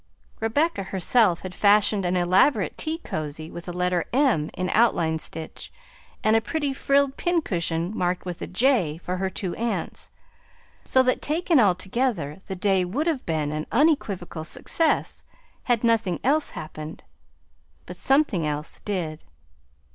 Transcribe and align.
Rebecca 0.39 0.81
herself 0.81 1.41
had 1.41 1.53
fashioned 1.53 2.05
an 2.05 2.17
elaborate 2.17 2.75
tea 2.75 2.97
cosy 2.97 3.51
with 3.51 3.67
a 3.67 3.71
letter 3.71 4.05
"M" 4.11 4.49
in 4.55 4.67
outline 4.71 5.19
stitch, 5.19 5.71
and 6.23 6.35
a 6.35 6.41
pretty 6.41 6.73
frilled 6.73 7.17
pincushion 7.17 7.95
marked 7.95 8.25
with 8.25 8.41
a 8.41 8.47
"J," 8.47 8.97
for 8.97 9.17
her 9.17 9.29
two 9.29 9.53
aunts, 9.57 10.09
so 10.83 11.03
that 11.03 11.21
taken 11.21 11.59
all 11.59 11.75
together 11.75 12.41
the 12.47 12.55
day 12.55 12.83
would 12.83 13.05
have 13.05 13.27
been 13.27 13.51
an 13.51 13.67
unequivocal 13.71 14.43
success 14.43 15.23
had 15.65 15.83
nothing 15.83 16.19
else 16.23 16.49
happened; 16.57 17.03
but 17.85 17.95
something 17.97 18.43
else 18.43 18.79
did. 18.79 19.23